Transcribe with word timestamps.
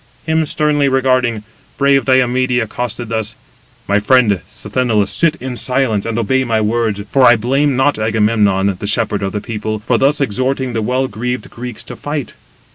Him 0.25 0.47
sternly 0.47 0.89
regarding, 0.89 1.43
brave 1.77 2.05
Diomede 2.05 2.59
accosted 2.59 3.09
thus: 3.09 3.35
"My 3.87 3.99
friend 3.99 4.29
189 4.29 4.45
Sthenelus, 4.49 5.11
sit 5.13 5.35
in 5.35 5.55
silence, 5.55 6.07
and 6.07 6.17
obey 6.17 6.43
my 6.43 6.59
words; 6.59 7.03
for 7.11 7.23
I 7.23 7.35
blame 7.35 7.75
not 7.75 7.99
Agamemnon, 7.99 8.77
the 8.79 8.87
shepherd 8.87 9.21
of 9.21 9.31
the 9.31 9.41
people, 9.41 9.77
for 9.85 9.99
thus 9.99 10.19
exhorting 10.19 10.73
the 10.73 10.81
well 10.81 11.07
greaved 11.07 11.51
Greeks 11.51 11.83
to 11.83 11.95
fight. 11.95 12.33